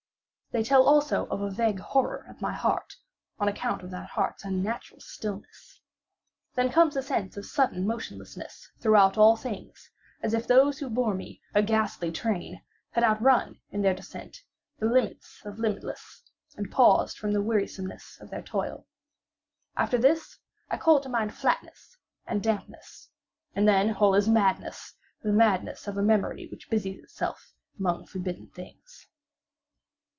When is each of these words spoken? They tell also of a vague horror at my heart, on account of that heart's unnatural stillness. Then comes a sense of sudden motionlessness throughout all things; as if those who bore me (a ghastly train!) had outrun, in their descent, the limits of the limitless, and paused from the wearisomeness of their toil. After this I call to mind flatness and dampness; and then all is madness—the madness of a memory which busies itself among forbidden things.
They 0.53 0.63
tell 0.65 0.83
also 0.85 1.27
of 1.27 1.39
a 1.41 1.49
vague 1.49 1.79
horror 1.79 2.25
at 2.27 2.41
my 2.41 2.51
heart, 2.51 2.97
on 3.39 3.47
account 3.47 3.83
of 3.83 3.91
that 3.91 4.09
heart's 4.09 4.43
unnatural 4.43 4.99
stillness. 4.99 5.79
Then 6.55 6.69
comes 6.69 6.97
a 6.97 7.01
sense 7.01 7.37
of 7.37 7.45
sudden 7.45 7.87
motionlessness 7.87 8.69
throughout 8.77 9.17
all 9.17 9.37
things; 9.37 9.89
as 10.21 10.33
if 10.33 10.45
those 10.45 10.77
who 10.77 10.89
bore 10.89 11.13
me 11.13 11.39
(a 11.55 11.63
ghastly 11.63 12.11
train!) 12.11 12.61
had 12.89 13.01
outrun, 13.01 13.61
in 13.69 13.81
their 13.81 13.93
descent, 13.93 14.43
the 14.77 14.87
limits 14.87 15.41
of 15.45 15.55
the 15.55 15.61
limitless, 15.61 16.21
and 16.57 16.69
paused 16.69 17.17
from 17.17 17.31
the 17.31 17.41
wearisomeness 17.41 18.19
of 18.19 18.29
their 18.29 18.43
toil. 18.43 18.85
After 19.77 19.97
this 19.97 20.37
I 20.69 20.75
call 20.75 20.99
to 20.99 21.07
mind 21.07 21.33
flatness 21.33 21.95
and 22.27 22.43
dampness; 22.43 23.07
and 23.55 23.65
then 23.65 23.95
all 23.95 24.15
is 24.15 24.27
madness—the 24.27 25.31
madness 25.31 25.87
of 25.87 25.95
a 25.95 26.03
memory 26.03 26.49
which 26.51 26.69
busies 26.69 27.01
itself 27.01 27.53
among 27.79 28.07
forbidden 28.07 28.47
things. 28.47 29.07